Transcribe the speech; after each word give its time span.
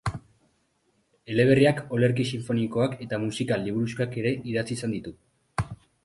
Eleberriak, 1.33 1.81
olerki 1.97 2.25
sinfonikoak 2.29 2.95
eta 3.07 3.19
musikal-liburuxkak 3.25 4.17
ere 4.23 4.31
idatzi 4.55 4.79
izan 4.79 4.97
ditu. 4.97 5.13